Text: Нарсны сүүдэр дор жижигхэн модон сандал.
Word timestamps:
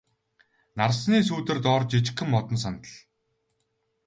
Нарсны 0.77 1.17
сүүдэр 1.27 1.57
дор 1.65 1.81
жижигхэн 1.89 2.27
модон 2.31 2.57
сандал. 2.63 2.95